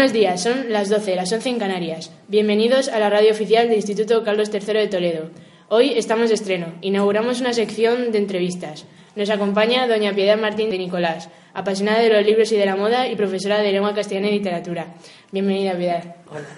Buenos 0.00 0.14
días, 0.14 0.42
son 0.42 0.72
las 0.72 0.88
12, 0.88 1.14
las 1.14 1.30
11 1.30 1.50
en 1.50 1.58
Canarias. 1.58 2.10
Bienvenidos 2.26 2.88
a 2.88 2.98
la 2.98 3.10
radio 3.10 3.32
oficial 3.32 3.68
del 3.68 3.76
Instituto 3.76 4.24
Carlos 4.24 4.48
III 4.50 4.72
de 4.72 4.86
Toledo. 4.86 5.30
Hoy 5.68 5.92
estamos 5.94 6.30
de 6.30 6.36
estreno. 6.36 6.68
Inauguramos 6.80 7.42
una 7.42 7.52
sección 7.52 8.10
de 8.10 8.16
entrevistas. 8.16 8.86
Nos 9.14 9.28
acompaña 9.28 9.86
doña 9.86 10.14
Piedad 10.14 10.38
Martín 10.38 10.70
de 10.70 10.78
Nicolás, 10.78 11.28
apasionada 11.52 12.00
de 12.00 12.08
los 12.08 12.24
libros 12.24 12.50
y 12.50 12.56
de 12.56 12.64
la 12.64 12.76
moda 12.76 13.08
y 13.08 13.14
profesora 13.14 13.58
de 13.58 13.72
lengua 13.72 13.94
castellana 13.94 14.28
y 14.28 14.38
literatura. 14.38 14.86
Bienvenida, 15.32 15.76
Piedad. 15.76 16.16
Hola. 16.30 16.48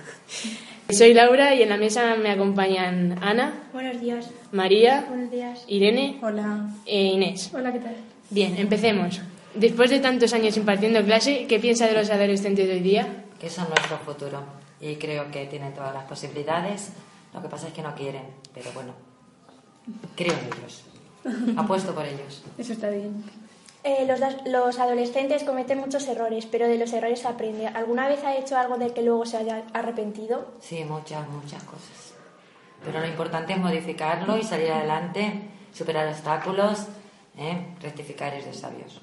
Soy 0.91 1.13
Laura 1.13 1.53
y 1.57 1.65
en 1.65 1.71
la 1.71 1.79
mesa 1.79 2.15
me 2.15 2.31
acompañan 2.31 3.19
Ana, 3.21 3.55
Buenos 3.73 4.01
días. 4.01 4.31
María, 4.53 5.07
Buenos 5.09 5.33
días. 5.33 5.65
Irene 5.67 6.21
Hola. 6.23 6.69
e 6.87 7.03
Inés. 7.03 7.51
Hola, 7.53 7.73
¿qué 7.73 7.81
tal? 7.81 7.97
Bien, 8.31 8.55
empecemos. 8.57 9.21
Después 9.57 9.91
de 9.91 9.99
tantos 9.99 10.33
años 10.33 10.57
impartiendo 10.57 11.03
clase, 11.03 11.47
¿qué 11.49 11.59
piensa 11.59 11.89
de 11.89 11.95
los 11.95 12.09
adolescentes 12.09 12.69
de 12.69 12.75
hoy 12.75 12.81
día? 12.81 13.22
Que 13.43 13.51
son 13.51 13.69
nuestro 13.69 13.99
futuro 13.99 14.41
y 14.81 14.95
creo 14.95 15.29
que 15.33 15.47
tienen 15.47 15.75
todas 15.75 15.93
las 15.93 16.05
posibilidades. 16.05 16.93
Lo 17.35 17.43
que 17.43 17.49
pasa 17.49 17.67
es 17.67 17.75
que 17.75 17.83
no 17.83 17.93
quieren, 17.93 18.23
pero 18.55 18.71
bueno, 18.71 18.93
creo 20.15 20.33
en 20.33 20.47
ellos. 20.47 20.85
Apuesto 21.57 21.93
por 21.93 22.07
ellos. 22.07 22.45
Eso 22.57 22.73
está 22.73 22.89
bien. 22.91 23.25
Eh, 23.83 24.07
los, 24.07 24.21
los 24.47 24.79
adolescentes 24.79 25.43
cometen 25.43 25.79
muchos 25.79 26.07
errores, 26.07 26.47
pero 26.47 26.69
de 26.69 26.79
los 26.79 26.93
errores 26.93 27.19
se 27.19 27.27
aprende. 27.27 27.67
¿Alguna 27.67 28.07
vez 28.07 28.23
ha 28.23 28.37
hecho 28.37 28.57
algo 28.57 28.79
del 28.79 28.93
que 28.93 29.03
luego 29.03 29.27
se 29.27 29.39
haya 29.39 29.65
arrepentido? 29.73 30.53
Sí, 30.61 30.85
muchas, 30.85 31.29
muchas 31.29 31.65
cosas. 31.65 32.15
Pero 32.85 33.01
lo 33.01 33.07
importante 33.09 33.55
es 33.55 33.59
modificarlo 33.59 34.39
y 34.39 34.45
salir 34.45 34.71
adelante, 34.71 35.51
superar 35.73 36.07
obstáculos, 36.07 36.87
¿eh? 37.37 37.75
rectificar 37.81 38.35
es 38.35 38.45
de 38.45 38.55
sabios. 38.55 39.01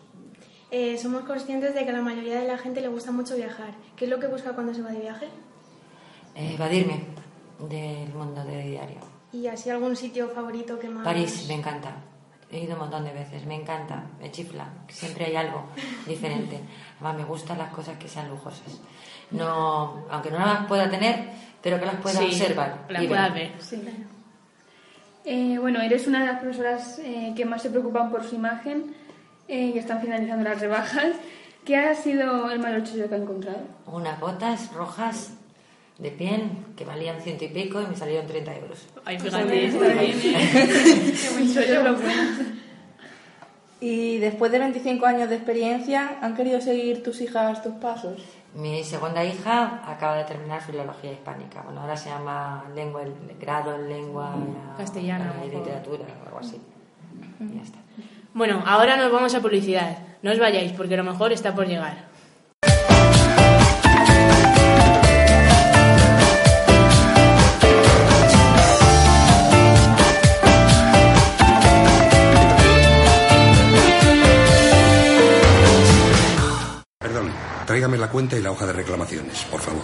Eh, 0.72 0.98
somos 0.98 1.24
conscientes 1.24 1.74
de 1.74 1.84
que 1.84 1.90
a 1.90 1.94
la 1.94 2.02
mayoría 2.02 2.40
de 2.40 2.48
la 2.48 2.58
gente 2.58 2.82
le 2.82 2.88
gusta 2.90 3.12
mucho 3.12 3.36
viajar. 3.36 3.72
¿Qué 3.96 4.06
es 4.06 4.12
lo 4.12 4.20
que 4.20 4.28
busca 4.28 4.54
cuando 4.54 4.74
se 4.74 4.82
va 4.82 4.92
de 4.92 5.00
viaje? 5.00 5.28
Eh, 6.36 6.54
evadirme 6.54 7.02
del 7.68 8.14
mundo 8.14 8.44
de 8.44 8.64
diario. 8.64 9.00
¿Y 9.34 9.48
así 9.48 9.70
algún 9.70 9.96
sitio 9.96 10.30
favorito 10.30 10.78
que 10.80 10.90
más...? 10.90 11.04
París, 11.04 11.46
me 11.48 11.56
encanta. 11.56 11.92
He 12.52 12.62
ido 12.62 12.74
un 12.74 12.80
montón 12.80 13.04
de 13.04 13.14
veces, 13.14 13.46
me 13.46 13.56
encanta, 13.56 14.04
me 14.20 14.32
chifla. 14.32 14.68
Siempre 14.90 15.26
hay 15.26 15.36
algo 15.36 15.66
diferente. 16.08 16.60
Además, 17.00 17.18
me 17.18 17.26
gustan 17.26 17.58
las 17.60 17.72
cosas 17.72 17.98
que 17.98 18.08
sean 18.08 18.30
lujosas. 18.30 18.80
No, 19.32 20.06
aunque 20.10 20.32
no 20.32 20.40
las 20.40 20.66
pueda 20.66 20.90
tener, 20.90 21.30
pero 21.62 21.80
que 21.80 21.86
las 21.86 21.96
pueda 21.98 22.20
Sí, 22.20 22.26
observar. 22.26 22.86
la 22.90 23.04
y 23.04 23.08
pueda 23.08 23.30
ver. 23.30 23.52
Sí. 23.60 23.82
Eh, 25.26 25.58
bueno, 25.60 25.80
eres 25.82 26.08
una 26.08 26.22
de 26.22 26.26
las 26.28 26.40
profesoras 26.40 26.98
eh, 27.00 27.34
que 27.36 27.46
más 27.46 27.62
se 27.62 27.70
preocupan 27.70 28.10
por 28.10 28.24
su 28.24 28.34
imagen 28.36 28.96
eh, 29.50 29.72
y 29.76 29.78
están 29.78 30.00
finalizando 30.00 30.48
las 30.48 30.62
rebajas. 30.62 31.16
¿Qué 31.66 31.76
ha 31.76 31.94
sido 31.96 32.50
el 32.52 32.60
mayor 32.60 32.84
chollo 32.84 33.10
que 33.10 33.16
ha 33.16 33.18
encontrado? 33.18 33.62
Unas 33.88 34.20
botas 34.20 34.72
rojas 34.74 35.34
de 35.98 36.12
piel 36.12 36.50
que 36.78 36.86
valían 36.86 37.20
ciento 37.22 37.46
y 37.46 37.50
pico 37.50 37.82
y 37.82 37.88
me 37.88 37.96
salieron 37.96 38.28
30 38.28 38.56
euros. 38.56 38.88
Ay, 39.04 39.20
fíjate, 39.20 39.66
Está 39.66 39.86
bien. 39.88 40.20
Qué 40.22 41.30
buen 41.34 41.54
chollo, 41.54 41.84
lo 41.84 41.96
bueno. 41.96 42.60
Y 43.82 44.18
después 44.18 44.52
de 44.52 44.60
25 44.60 45.06
años 45.06 45.30
de 45.30 45.36
experiencia, 45.36 46.18
¿han 46.22 46.36
querido 46.36 46.60
seguir 46.62 47.02
tus 47.02 47.22
hijas 47.22 47.64
tus 47.64 47.74
pasos? 47.76 48.22
Mi 48.54 48.84
segunda 48.84 49.24
hija 49.24 49.82
acaba 49.86 50.18
de 50.18 50.26
terminar 50.26 50.62
filología 50.62 51.12
hispánica. 51.12 51.62
Bueno, 51.62 51.82
ahora 51.82 51.96
se 51.96 52.10
llama 52.10 52.66
lengua, 52.76 53.04
grado 53.40 53.76
en 53.76 53.90
lengua 53.90 54.36
Castellana, 54.78 55.34
y 55.46 55.50
literatura 55.50 56.04
o 56.24 56.26
algo 56.26 56.40
así. 56.40 56.60
Y 57.40 57.56
ya 57.56 57.62
está. 57.62 57.80
Bueno, 58.34 58.64
ahora 58.66 58.96
nos 58.96 59.12
vamos 59.12 59.34
a 59.34 59.42
publicidad. 59.42 59.98
No 60.22 60.32
os 60.32 60.40
vayáis 60.40 60.72
porque 60.74 60.98
lo 60.98 61.04
mejor 61.04 61.32
está 61.32 61.56
por 61.56 61.68
llegar. 61.68 62.10
Perdón, 77.00 77.32
tráigame 77.66 77.98
la 77.98 78.10
cuenta 78.10 78.38
y 78.38 78.42
la 78.42 78.52
hoja 78.52 78.68
de 78.68 78.74
reclamaciones, 78.74 79.44
por 79.46 79.62
favor. 79.62 79.84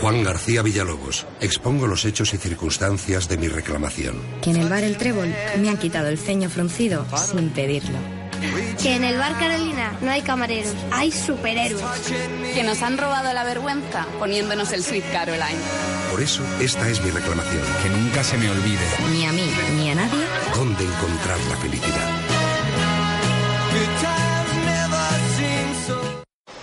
Juan 0.00 0.22
García 0.22 0.62
Villalobos. 0.62 1.26
Expongo 1.40 1.86
los 1.86 2.04
hechos 2.04 2.34
y 2.34 2.36
circunstancias 2.36 3.28
de 3.28 3.38
mi 3.38 3.48
reclamación. 3.48 4.20
Que 4.42 4.50
en 4.50 4.56
el 4.56 4.68
bar 4.68 4.84
El 4.84 4.96
Trébol 4.96 5.34
me 5.58 5.68
han 5.68 5.78
quitado 5.78 6.08
el 6.08 6.18
ceño 6.18 6.48
fruncido 6.50 7.06
sin 7.16 7.50
pedirlo. 7.50 7.98
Que 8.82 8.96
en 8.96 9.04
el 9.04 9.18
bar 9.18 9.38
Carolina 9.38 9.96
no 10.02 10.10
hay 10.10 10.20
camareros, 10.20 10.74
hay 10.92 11.10
superhéroes. 11.10 11.82
Que 12.54 12.62
nos 12.62 12.82
han 12.82 12.98
robado 12.98 13.32
la 13.32 13.44
vergüenza 13.44 14.06
poniéndonos 14.18 14.72
el 14.72 14.84
Sweet 14.84 15.10
Caroline. 15.12 15.58
Por 16.10 16.22
eso, 16.22 16.42
esta 16.60 16.88
es 16.88 17.02
mi 17.02 17.10
reclamación. 17.10 17.62
Que 17.82 17.88
nunca 17.88 18.22
se 18.22 18.36
me 18.36 18.50
olvide. 18.50 18.84
Ni 19.12 19.26
a 19.26 19.32
mí 19.32 19.50
ni 19.76 19.90
a 19.90 19.94
nadie. 19.94 20.24
¿Dónde 20.54 20.84
encontrar 20.84 21.38
la 21.48 21.56
felicidad? 21.56 22.35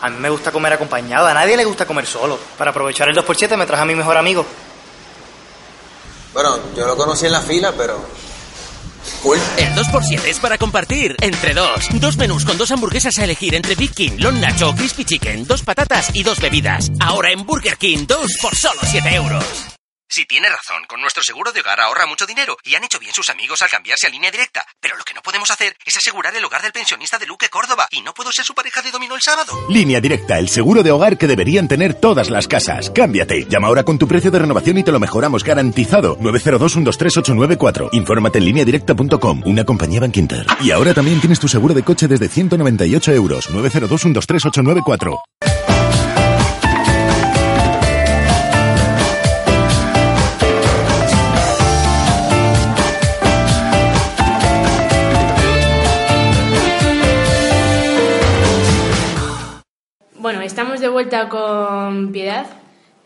A 0.04 0.10
mí 0.10 0.18
me 0.20 0.30
gusta 0.30 0.52
comer 0.52 0.74
acompañado, 0.74 1.28
a 1.28 1.34
nadie 1.34 1.56
le 1.56 1.64
gusta 1.64 1.86
comer 1.86 2.06
solo. 2.06 2.38
Para 2.58 2.72
aprovechar 2.72 3.08
el 3.08 3.16
2x7 3.16 3.56
me 3.56 3.66
traje 3.66 3.84
a 3.84 3.86
mi 3.86 3.96
mejor 3.96 4.18
amigo. 4.18 4.46
Bueno, 6.34 6.60
yo 6.76 6.86
lo 6.86 6.98
conocí 6.98 7.26
en 7.26 7.32
la 7.32 7.40
fila, 7.40 7.72
pero... 7.78 8.06
Cool. 9.22 9.38
El 9.56 9.74
2x7 9.74 10.26
es 10.26 10.40
para 10.40 10.58
compartir 10.58 11.16
entre 11.22 11.54
dos. 11.54 11.88
Dos 11.94 12.18
menús 12.18 12.44
con 12.44 12.58
dos 12.58 12.72
hamburguesas 12.72 13.18
a 13.18 13.24
elegir 13.24 13.56
entre 13.56 13.76
Big 13.76 13.94
King, 13.94 14.18
Long 14.18 14.42
Nacho, 14.42 14.76
Crispy 14.76 15.06
Chicken, 15.06 15.46
dos 15.46 15.62
patatas 15.62 16.10
y 16.14 16.24
dos 16.24 16.42
bebidas. 16.42 16.92
Ahora 17.00 17.32
en 17.32 17.46
Burger 17.46 17.78
King, 17.78 18.06
dos 18.06 18.28
por 18.42 18.54
solo 18.56 18.82
7 18.84 19.16
euros. 19.16 19.73
Sí, 20.14 20.26
tiene 20.26 20.48
razón. 20.48 20.84
Con 20.88 21.02
nuestro 21.02 21.24
seguro 21.24 21.52
de 21.52 21.62
hogar 21.62 21.82
ahorra 21.82 22.06
mucho 22.06 22.28
dinero 22.28 22.56
y 22.64 22.76
han 22.76 22.84
hecho 22.84 23.00
bien 23.00 23.16
sus 23.16 23.32
amigos 23.32 23.64
al 23.64 23.70
cambiarse 23.72 24.06
a 24.06 24.12
línea 24.12 24.30
directa. 24.30 24.64
Pero 24.80 24.96
lo 24.96 25.04
que 25.04 25.16
no 25.16 25.24
podemos 25.24 25.50
hacer 25.50 25.76
es 25.84 25.98
asegurar 25.98 26.36
el 26.36 26.46
hogar 26.46 26.62
del 26.62 26.72
pensionista 26.72 27.18
de 27.18 27.26
Luque 27.26 27.50
Córdoba. 27.50 27.88
Y 27.90 28.04
no 28.04 28.14
puedo 28.14 28.32
ser 28.32 28.46
su 28.46 28.54
pareja 28.54 28.84
de 28.84 28.92
dominó 28.92 29.16
el 29.16 29.24
sábado. 29.24 29.66
Línea 29.70 30.00
directa, 30.00 30.38
el 30.38 30.50
seguro 30.50 30.84
de 30.84 30.92
hogar 30.92 31.18
que 31.18 31.26
deberían 31.26 31.68
tener 31.68 31.96
todas 31.96 32.30
las 32.30 32.48
casas. 32.48 32.92
Cámbiate. 32.92 33.48
Llama 33.50 33.70
ahora 33.70 33.84
con 33.86 33.98
tu 33.98 34.08
precio 34.08 34.30
de 34.30 34.38
renovación 34.38 34.78
y 34.78 34.84
te 34.84 34.92
lo 34.92 35.00
mejoramos 35.00 35.44
garantizado. 35.44 36.16
902-123-894. 36.20 37.90
Infórmate 37.94 38.38
en 38.38 38.46
lineadirecta.com, 38.46 39.42
una 39.48 39.64
compañía 39.66 40.00
Bankinter. 40.00 40.46
Y 40.62 40.70
ahora 40.70 40.94
también 40.94 41.22
tienes 41.22 41.40
tu 41.40 41.48
seguro 41.48 41.74
de 41.74 41.82
coche 41.82 42.08
desde 42.08 42.30
198 42.30 43.14
euros. 43.14 43.50
902-123-894. 43.50 45.24
Bueno, 45.42 45.44
estamos 45.44 45.53
de 60.84 60.90
vuelta 60.90 61.30
con 61.30 62.12
Piedad. 62.12 62.46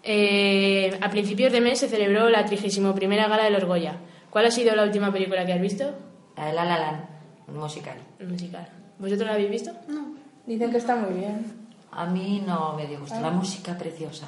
Eh, 0.02 0.98
a 1.00 1.12
principios 1.12 1.52
de 1.52 1.62
mes 1.62 1.80
se 1.80 1.88
celebró 1.88 2.28
la 2.28 2.44
31 2.44 2.96
Gala 2.96 3.44
de 3.44 3.52
los 3.52 3.66
Goya. 3.66 3.98
¿Cuál 4.32 4.48
ha 4.48 4.52
sido 4.52 4.76
la 4.76 4.84
última 4.84 5.14
película 5.14 5.46
que 5.46 5.54
has 5.54 5.62
visto? 5.62 5.94
La 6.36 6.48
de 6.48 6.54
La 6.54 6.66
La 6.66 6.80
Land, 6.80 7.06
un 7.48 7.58
musical. 7.58 7.98
El 8.18 8.30
musical. 8.30 8.68
¿Vosotros 8.98 9.28
la 9.28 9.36
habéis 9.36 9.52
visto? 9.52 9.72
No. 9.90 10.16
Dicen 10.48 10.72
que 10.72 10.78
está 10.78 10.96
muy 10.96 11.20
bien. 11.20 11.46
A 11.92 12.08
mí 12.08 12.44
no 12.48 12.74
me 12.74 12.88
dio 12.88 13.00
gusto. 13.00 13.16
Ah. 13.16 13.22
La 13.22 13.30
música 13.30 13.78
preciosa. 13.78 14.28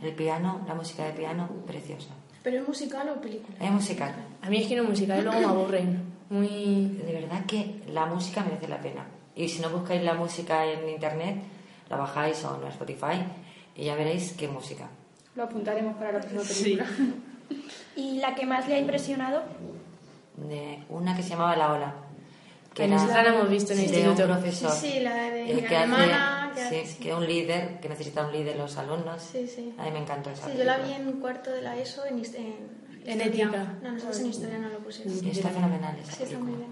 El 0.00 0.12
piano, 0.12 0.60
la 0.68 0.74
música 0.74 1.06
de 1.06 1.12
piano, 1.12 1.48
preciosa. 1.66 2.10
¿Pero 2.44 2.60
es 2.60 2.68
musical 2.68 3.08
o 3.08 3.20
película? 3.20 3.58
Es 3.60 3.70
musical. 3.72 4.14
A 4.42 4.48
mí 4.48 4.58
es 4.58 4.68
que 4.68 4.76
no 4.76 4.84
musical 4.84 5.24
luego 5.24 5.40
me 5.40 5.44
aburren. 5.44 6.02
Muy... 6.30 7.00
De 7.04 7.12
verdad 7.12 7.44
que 7.46 7.82
la 7.92 8.06
música 8.06 8.44
merece 8.44 8.68
la 8.68 8.80
pena. 8.80 9.04
Y 9.34 9.48
si 9.48 9.60
no 9.60 9.70
buscáis 9.70 10.04
la 10.04 10.14
música 10.14 10.64
en 10.64 10.88
internet, 10.88 11.36
la 11.88 11.96
bajáis 11.96 12.44
o 12.44 12.60
en 12.62 12.68
Spotify 12.68 13.24
y 13.74 13.84
ya 13.84 13.94
veréis 13.94 14.32
qué 14.32 14.48
música. 14.48 14.88
Lo 15.34 15.44
apuntaremos 15.44 15.94
para 15.96 16.12
la 16.12 16.20
próxima 16.20 16.42
película. 16.42 16.86
¿Y 17.96 18.18
la 18.18 18.34
que 18.34 18.46
más 18.46 18.66
le 18.68 18.74
ha 18.74 18.78
impresionado? 18.78 19.42
De 20.36 20.80
una 20.88 21.16
que 21.16 21.22
se 21.22 21.30
llamaba 21.30 21.56
La 21.56 21.72
Ola. 21.72 21.94
Que 22.74 22.84
En 22.84 22.90
la 22.90 23.22
hemos 23.24 23.48
visto 23.48 23.72
en 23.72 23.80
el 23.80 23.90
de 23.90 24.00
instituto. 24.00 24.24
un 24.24 24.30
profesor. 24.32 24.70
Sí, 24.70 24.90
sí, 24.92 25.00
la 25.00 25.14
de 25.30 25.50
el 25.50 25.66
que 25.66 25.74
hermana, 25.74 26.50
hace, 26.52 26.80
que 26.80 26.86
sí, 26.86 26.98
que 26.98 27.10
es 27.10 27.16
un 27.16 27.26
líder, 27.26 27.80
que 27.80 27.88
necesita 27.88 28.26
un 28.26 28.32
líder 28.32 28.56
los 28.56 28.76
alumnos. 28.76 29.22
Sí, 29.22 29.46
sí. 29.48 29.74
A 29.78 29.84
mí 29.84 29.90
me 29.92 30.00
encantó 30.00 30.28
esa 30.30 30.46
Sí, 30.50 30.58
yo 30.58 30.64
la 30.64 30.76
vi 30.76 30.82
película. 30.92 31.10
en 31.10 31.20
cuarto 31.20 31.50
de 31.52 31.62
la 31.62 31.78
ESO 31.78 32.04
en, 32.04 32.18
en, 32.18 32.54
En 33.06 33.20
ética. 33.22 33.76
No, 33.82 33.92
nosotros 33.92 34.20
en 34.20 34.26
historia 34.26 34.58
no 34.58 34.68
lo 34.68 34.78
pusimos. 34.80 35.22
Y 35.22 35.30
está 35.30 35.48
fenomenal 35.48 35.96
esa 36.02 36.12
Sí, 36.12 36.22
está 36.24 36.38
muy 36.38 36.52
bien. 36.54 36.68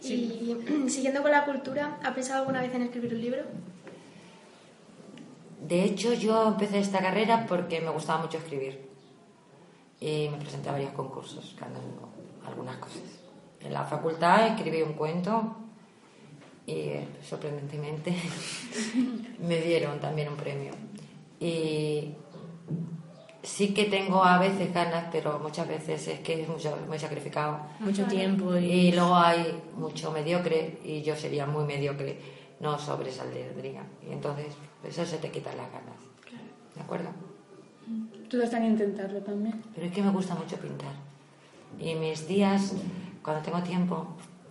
Sí. 0.00 0.56
Y 0.86 0.90
siguiendo 0.90 1.22
con 1.22 1.30
la 1.30 1.44
cultura, 1.44 1.98
¿ha 2.02 2.12
pensado 2.12 2.40
alguna 2.40 2.60
vez 2.62 2.74
en 2.74 2.82
escribir 2.82 3.14
un 3.14 3.20
libro? 3.20 3.42
De 5.60 5.82
hecho, 5.84 6.12
yo 6.14 6.48
empecé 6.48 6.78
esta 6.78 6.98
carrera 7.00 7.46
porque 7.48 7.80
me 7.80 7.90
gustaba 7.90 8.22
mucho 8.22 8.38
escribir. 8.38 8.88
Y 10.00 10.28
me 10.28 10.36
presenté 10.38 10.68
a 10.68 10.72
varios 10.72 10.92
concursos, 10.92 11.56
ganando 11.58 12.08
algunas 12.46 12.76
cosas. 12.76 13.00
En 13.60 13.72
la 13.72 13.84
facultad 13.84 14.48
escribí 14.48 14.82
un 14.82 14.92
cuento 14.92 15.56
y 16.66 16.90
sorprendentemente 17.26 18.14
me 19.40 19.60
dieron 19.60 19.98
también 19.98 20.28
un 20.28 20.36
premio. 20.36 20.72
Y 21.40 22.12
sí 23.42 23.72
que 23.72 23.84
tengo 23.84 24.22
a 24.24 24.38
veces 24.38 24.72
ganas, 24.74 25.06
pero 25.10 25.38
muchas 25.38 25.66
veces 25.68 26.06
es 26.08 26.20
que 26.20 26.42
es 26.42 26.48
mucho, 26.48 26.76
muy 26.88 26.98
sacrificado. 26.98 27.60
Mucho 27.80 28.04
tiempo 28.04 28.56
y- 28.56 28.64
Y 28.88 28.92
luego 28.92 29.16
hay 29.16 29.62
mucho 29.76 30.10
mediocre 30.12 30.78
y 30.84 31.02
yo 31.02 31.16
sería 31.16 31.46
muy 31.46 31.64
mediocre, 31.64 32.18
no 32.60 32.78
sobresaldría. 32.78 33.84
Y 34.08 34.12
entonces 34.12 34.54
pues 34.82 34.96
eso 34.98 35.04
se 35.10 35.18
te 35.18 35.30
quita 35.30 35.50
las 35.50 35.70
ganas. 35.70 35.96
¿De 36.74 36.80
acuerdo? 36.82 37.08
Todos 38.28 38.44
están 38.44 38.62
a 38.62 38.66
intentarlo 38.66 39.20
también. 39.20 39.62
Pero 39.74 39.86
es 39.86 39.92
que 39.92 40.02
me 40.02 40.10
gusta 40.10 40.34
mucho 40.34 40.56
pintar. 40.56 40.92
Y 41.78 41.94
mis 41.94 42.26
días, 42.26 42.74
cuando 43.22 43.42
tengo 43.42 43.62
tiempo, 43.62 44.06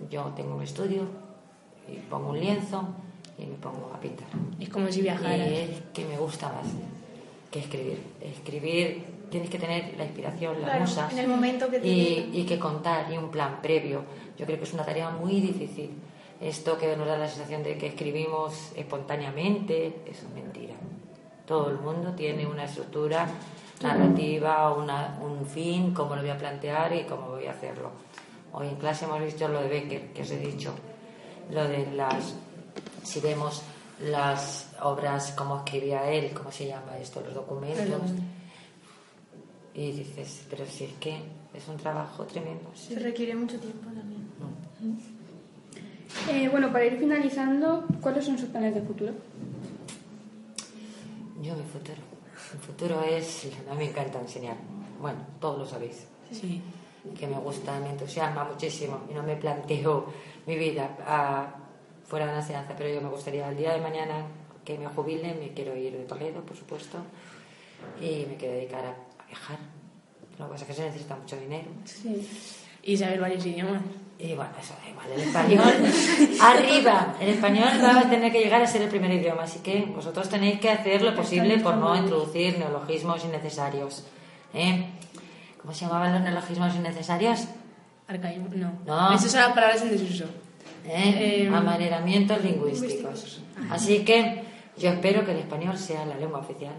yo 0.09 0.23
tengo 0.35 0.55
un 0.55 0.63
estudio 0.63 1.03
y 1.87 1.97
pongo 2.09 2.29
un 2.31 2.39
lienzo 2.39 2.83
y 3.37 3.45
me 3.45 3.55
pongo 3.55 3.91
a 3.93 3.99
pintar. 3.99 4.27
Es 4.59 4.69
como 4.69 4.89
si 4.91 5.01
viajaras. 5.01 5.37
Y 5.49 5.53
es 5.53 5.69
que 5.93 6.05
me 6.05 6.17
gusta 6.17 6.47
más 6.49 6.67
que 7.51 7.59
escribir. 7.59 7.99
Escribir 8.21 9.05
tienes 9.29 9.49
que 9.49 9.59
tener 9.59 9.95
la 9.97 10.05
inspiración, 10.05 10.53
la 10.61 10.67
Claro, 10.67 10.79
musa. 10.81 11.09
en 11.11 11.19
el 11.19 11.27
momento 11.27 11.69
que 11.69 11.79
te 11.79 11.87
y, 11.87 12.29
y 12.33 12.45
que 12.45 12.57
contar 12.59 13.11
y 13.11 13.17
un 13.17 13.29
plan 13.29 13.61
previo. 13.61 14.03
Yo 14.37 14.45
creo 14.45 14.57
que 14.57 14.63
es 14.63 14.73
una 14.73 14.85
tarea 14.85 15.09
muy 15.09 15.41
difícil. 15.41 15.91
Esto 16.41 16.77
que 16.77 16.95
nos 16.97 17.07
da 17.07 17.17
la 17.17 17.27
sensación 17.27 17.63
de 17.63 17.77
que 17.77 17.87
escribimos 17.87 18.71
espontáneamente, 18.75 20.01
eso 20.05 20.27
es 20.27 20.33
mentira. 20.33 20.75
Todo 21.45 21.69
el 21.69 21.79
mundo 21.79 22.13
tiene 22.13 22.45
una 22.45 22.65
estructura 22.65 23.27
narrativa, 23.81 24.73
una, 24.73 25.19
un 25.21 25.45
fin, 25.45 25.93
cómo 25.93 26.15
lo 26.15 26.21
voy 26.21 26.31
a 26.31 26.37
plantear 26.37 26.93
y 26.93 27.03
cómo 27.03 27.29
voy 27.29 27.45
a 27.45 27.51
hacerlo. 27.51 27.91
Hoy 28.51 28.67
en 28.67 28.75
clase 28.75 29.05
hemos 29.05 29.21
visto 29.21 29.47
lo 29.47 29.61
de 29.61 29.67
Becker, 29.67 30.13
que 30.13 30.21
os 30.21 30.31
he 30.31 30.37
dicho, 30.37 30.73
lo 31.51 31.67
de 31.67 31.91
las, 31.91 32.35
si 33.03 33.19
vemos 33.19 33.61
las 34.01 34.71
obras, 34.81 35.33
cómo 35.37 35.57
escribía 35.57 36.09
él, 36.09 36.33
cómo 36.33 36.51
se 36.51 36.67
llama 36.67 36.97
esto, 36.97 37.21
los 37.21 37.33
documentos, 37.33 38.11
y 39.73 39.91
dices, 39.91 40.45
pero 40.49 40.65
si 40.65 40.85
es 40.85 40.93
que 40.93 41.19
es 41.53 41.67
un 41.67 41.77
trabajo 41.77 42.23
tremendo. 42.25 42.71
Se 42.73 42.97
requiere 42.97 43.35
mucho 43.35 43.59
tiempo 43.59 43.87
también. 43.87 44.25
Eh, 46.29 46.47
bueno, 46.49 46.71
para 46.71 46.85
ir 46.85 46.97
finalizando, 46.97 47.85
¿cuáles 48.01 48.25
son 48.25 48.37
sus 48.37 48.49
planes 48.49 48.73
de 48.75 48.81
futuro? 48.81 49.13
Yo 51.41 51.55
mi 51.55 51.63
futuro, 51.63 52.01
mi 52.53 52.59
futuro 52.59 53.03
es, 53.03 53.47
a 53.69 53.73
mí 53.73 53.77
me 53.85 53.89
encanta 53.89 54.19
enseñar, 54.19 54.55
bueno, 54.99 55.19
todos 55.39 55.59
lo 55.59 55.65
sabéis. 55.65 56.07
Sí. 56.31 56.61
que 57.19 57.27
me 57.27 57.37
gusta, 57.37 57.79
me 57.79 57.91
entusiasma 57.91 58.43
muchísimo 58.45 59.01
y 59.09 59.13
no 59.13 59.21
me 59.21 59.35
planteo 59.35 60.11
mi 60.47 60.55
vida 60.57 60.97
ah, 61.05 61.45
fuera 62.03 62.25
de 62.25 62.31
la 62.31 62.39
enseñanza, 62.39 62.73
pero 62.75 62.89
yo 62.89 62.99
me 62.99 63.09
gustaría 63.09 63.47
el 63.47 63.55
día 63.57 63.73
de 63.73 63.81
mañana 63.81 64.25
que 64.63 64.75
me 64.79 64.87
jubile, 64.87 65.35
me 65.35 65.53
quiero 65.53 65.75
ir 65.75 65.93
de 65.95 66.03
Toledo, 66.05 66.41
por 66.41 66.57
supuesto, 66.57 66.97
y 68.01 68.25
me 68.27 68.35
quiero 68.37 68.55
dedicar 68.55 68.83
a, 68.85 68.89
a 69.23 69.27
viajar. 69.27 69.59
Lo 70.39 70.45
que 70.47 70.51
pasa 70.53 70.63
es 70.63 70.67
que 70.67 70.73
se 70.73 70.85
necesita 70.85 71.15
mucho 71.15 71.37
dinero. 71.37 71.67
Sí. 71.85 72.27
Y 72.85 72.95
saber 72.95 73.19
varios 73.19 73.45
idiomas. 73.45 73.81
Y 74.17 74.33
bueno, 74.33 74.51
eso 74.61 74.73
da 74.81 74.89
igual, 74.89 75.11
el 75.13 75.21
español, 75.27 75.73
arriba, 76.41 77.15
el 77.19 77.29
español 77.29 77.67
va 77.83 77.99
a 77.99 78.09
tener 78.09 78.31
que 78.31 78.39
llegar 78.39 78.61
a 78.61 78.67
ser 78.67 78.83
el 78.83 78.89
primer 78.89 79.11
idioma, 79.11 79.43
así 79.43 79.59
que 79.59 79.85
vosotros 79.93 80.29
tenéis 80.29 80.59
que 80.61 80.69
hacer 80.69 81.01
lo 81.01 81.13
posible 81.13 81.57
por 81.59 81.75
no 81.75 81.95
introducir 81.97 82.57
neologismos 82.57 83.25
innecesarios. 83.25 84.05
¿eh? 84.53 84.85
¿Cómo 85.61 85.73
se 85.73 85.85
llamaban 85.85 86.13
los 86.13 86.21
neologismos 86.21 86.75
innecesarios? 86.75 87.47
Arcaísmo, 88.07 88.47
no. 88.55 88.71
No. 88.85 89.13
Esas 89.13 89.31
son 89.31 89.41
las 89.41 89.53
palabras 89.53 89.81
en 89.81 89.89
desuso. 89.89 90.25
¿eh? 90.85 91.41
Eh, 91.43 91.51
Amaneramientos 91.53 92.41
lingüísticos. 92.41 93.41
Así 93.69 94.05
que 94.05 94.43
yo 94.77 94.91
espero 94.91 95.25
que 95.25 95.31
el 95.31 95.39
español 95.39 95.77
sea 95.77 96.05
la 96.05 96.15
lengua 96.15 96.39
oficial. 96.39 96.75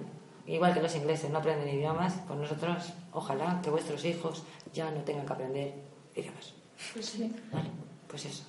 Igual 0.46 0.72
que 0.72 0.80
los 0.80 0.94
ingleses 0.94 1.30
no 1.30 1.38
aprenden 1.38 1.68
idiomas, 1.68 2.14
pues 2.26 2.38
nosotros, 2.38 2.92
ojalá 3.12 3.60
que 3.62 3.70
vuestros 3.70 4.04
hijos 4.04 4.44
ya 4.72 4.90
no 4.90 5.00
tengan 5.00 5.26
que 5.26 5.32
aprender 5.32 5.74
idiomas. 6.16 6.52
Pues 6.92 7.06
sí. 7.06 7.34
Vale, 7.52 7.70
pues 8.08 8.24
eso. 8.26 8.44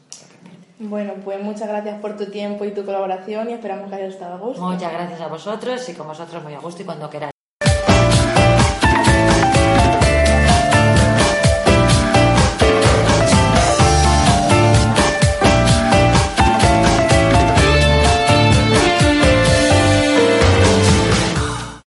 Bueno, 0.79 1.13
pues 1.23 1.41
muchas 1.41 1.67
gracias 1.67 1.99
por 2.01 2.15
tu 2.17 2.27
tiempo 2.27 2.63
y 2.63 2.71
tu 2.71 2.85
colaboración 2.85 3.49
y 3.49 3.53
esperamos 3.53 3.89
que 3.89 3.95
haya 3.95 4.07
estado 4.07 4.35
a 4.35 4.37
gusto. 4.37 4.61
Muchas 4.61 4.91
gracias 4.93 5.21
a 5.21 5.27
vosotros 5.27 5.89
y 5.89 5.93
con 5.93 6.07
vosotros 6.07 6.43
muy 6.43 6.53
a 6.53 6.59
gusto 6.59 6.83
y 6.83 6.85
cuando 6.85 7.09
queráis. 7.09 7.36